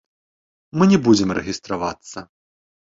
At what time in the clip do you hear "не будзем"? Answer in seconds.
0.93-1.37